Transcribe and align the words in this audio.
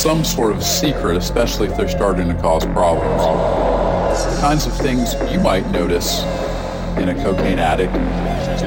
Some 0.00 0.24
sort 0.24 0.50
of 0.50 0.62
secret, 0.62 1.14
especially 1.14 1.68
if 1.68 1.76
they're 1.76 1.86
starting 1.86 2.26
to 2.26 2.34
cause 2.40 2.64
problems. 2.64 3.22
The 4.34 4.40
kinds 4.40 4.66
of 4.66 4.72
things 4.72 5.14
you 5.30 5.38
might 5.40 5.70
notice 5.70 6.22
in 6.96 7.10
a 7.10 7.14
cocaine 7.22 7.58
addict 7.58 7.94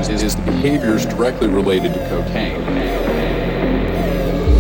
is, 0.10 0.21
is 0.21 0.36
the 0.36 0.43
behaviors 0.43 1.08
directly 1.08 1.47
related 1.47 1.93
to 1.95 1.99
cocaine. 2.08 2.63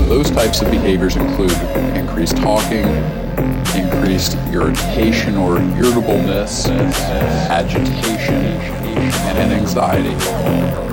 Those 0.09 0.31
types 0.31 0.61
of 0.63 0.71
behaviors 0.71 1.15
include 1.15 1.51
increased 1.95 2.37
talking, 2.37 2.85
increased 3.79 4.35
irritation 4.51 5.37
or 5.37 5.59
irritableness, 5.59 6.69
agitation, 7.49 8.35
and 9.37 9.53
anxiety. 9.53 10.92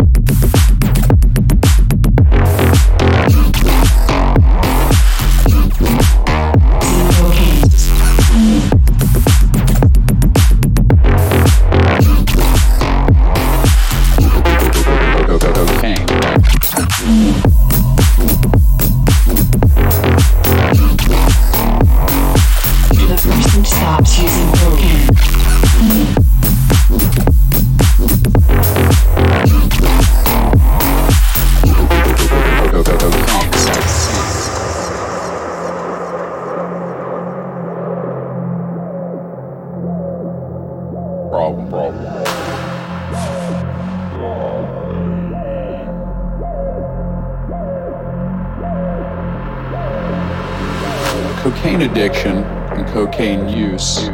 addiction 52.01 52.37
and 52.37 52.87
cocaine 52.87 53.47
use 53.47 54.09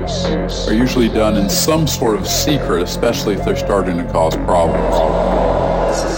are 0.68 0.74
usually 0.74 1.08
done 1.08 1.38
in 1.38 1.50
some 1.50 1.88
sort 1.88 2.18
of 2.18 2.28
secret, 2.28 2.84
especially 2.84 3.34
if 3.34 3.46
they're 3.46 3.56
starting 3.56 3.96
to 3.96 4.04
cause 4.12 4.36
problems. 4.36 4.94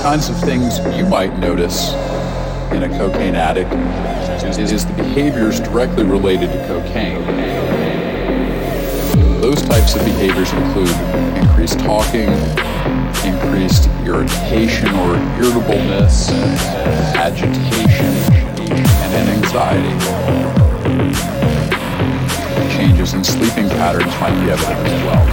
Kinds 0.02 0.30
of 0.30 0.40
things 0.40 0.80
you 0.98 1.06
might 1.06 1.38
notice 1.38 1.94
in 2.74 2.82
a 2.82 2.90
cocaine 2.98 3.36
addict 3.36 3.72
is 4.60 4.84
the 4.84 4.94
behaviors 4.94 5.60
directly 5.60 6.04
related 6.04 6.52
to 6.52 6.58
cocaine. 6.66 7.24
Those 9.40 9.62
types 9.62 9.96
of 9.96 10.04
behaviors 10.06 10.52
include 10.52 10.90
increased 11.38 11.78
talking, 11.82 12.30
increased 13.32 13.90
irritation 14.08 14.90
or 14.96 15.18
irritableness, 15.38 16.32
agitation, 17.14 18.12
and 19.14 19.30
anxiety 19.30 21.29
changes 23.00 23.14
in 23.14 23.24
sleeping 23.24 23.70
patterns 23.70 24.14
might 24.20 24.36
be 24.44 24.52
evident 24.52 24.88
as 24.88 25.04
well. 25.04 25.26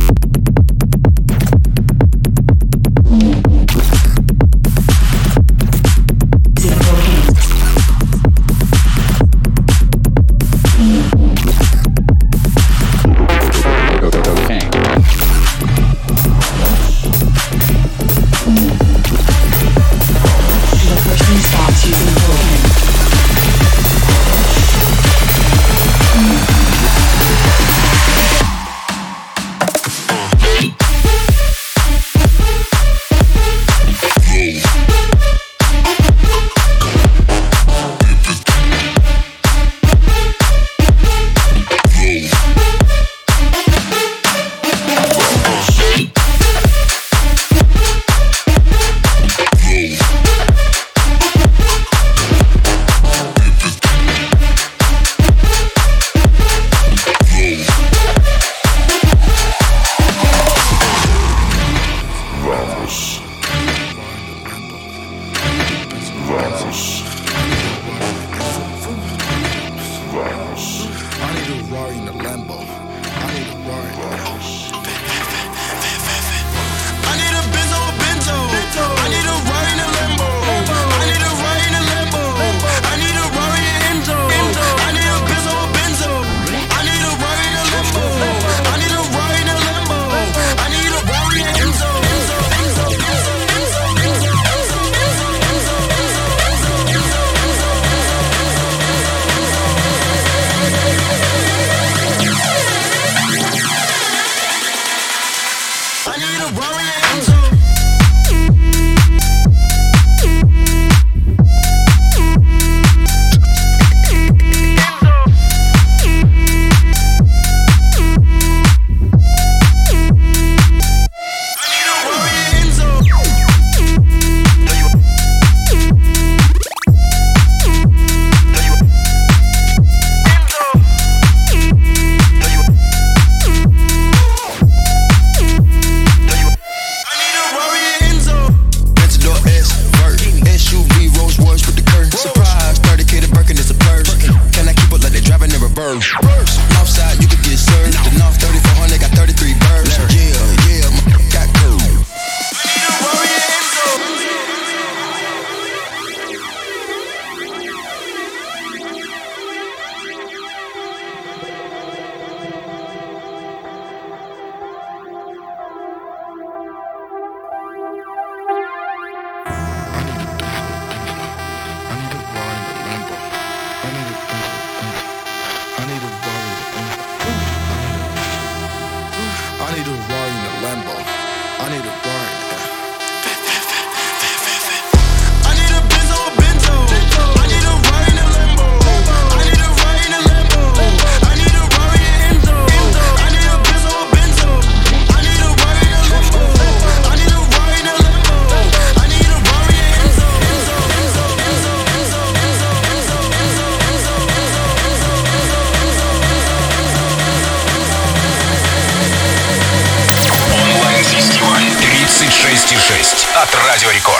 Радио 213.81 213.89
Рекорд. 213.91 214.10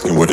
asking 0.00 0.16
what 0.16 0.29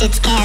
tune 0.00 0.08
it, 0.08 0.39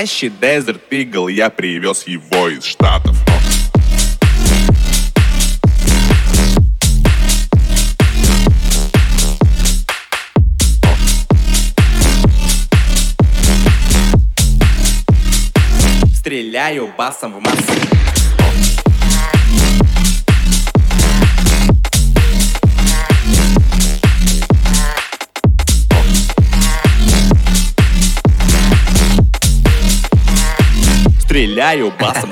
Настоящий 0.00 0.32
Desert 0.40 0.80
Eagle, 0.90 1.30
я 1.30 1.50
привез 1.50 2.04
его 2.06 2.48
из 2.48 2.64
Штатов. 2.64 3.14
Стреляю 16.14 16.88
басом 16.96 17.34
в 17.34 17.40
массу. 17.42 17.69
brilhar 31.40 31.74
e 31.74 31.80
eu 31.80 31.90
passo 31.90 32.26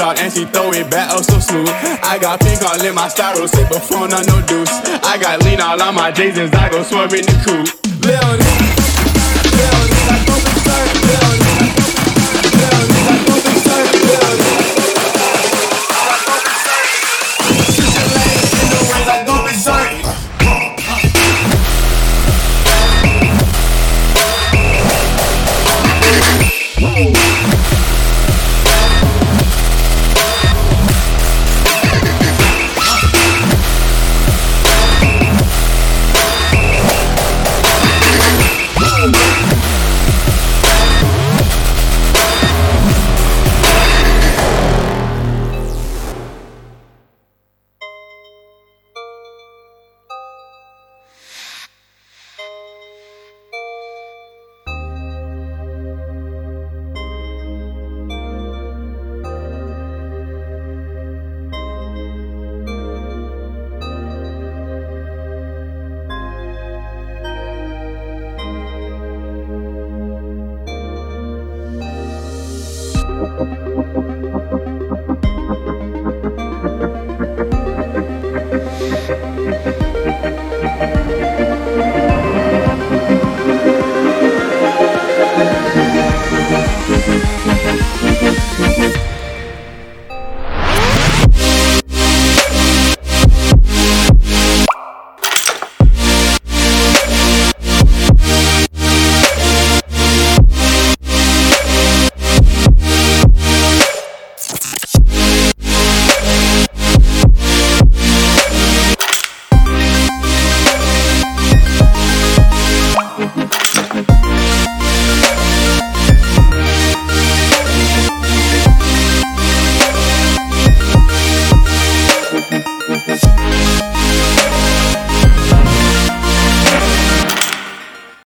and 0.00 0.32
she 0.32 0.44
throw 0.46 0.70
it 0.72 0.90
back 0.90 1.10
up 1.10 1.24
so 1.24 1.38
smooth. 1.38 1.68
I 1.68 2.18
got 2.20 2.40
pink 2.40 2.62
all 2.62 2.80
in 2.80 2.94
my 2.94 3.08
styro, 3.08 3.48
sit 3.48 3.68
before 3.68 4.08
not 4.08 4.26
no 4.26 4.40
deuce. 4.46 4.70
I 5.04 5.18
got 5.20 5.44
lean 5.44 5.60
all 5.60 5.80
on 5.80 5.94
my 5.94 6.10
Jasons, 6.10 6.52
I 6.52 6.70
go 6.70 6.82
swerve 6.82 7.14
in 7.14 7.26
the 7.26 7.42
coupe. 7.44 7.81